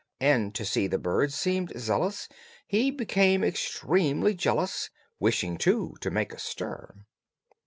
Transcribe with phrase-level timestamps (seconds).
[0.19, 2.27] And to see the birds seemed zealous
[2.65, 4.89] He became extremely jealous,
[5.19, 7.05] Wishing, too, to make a stir.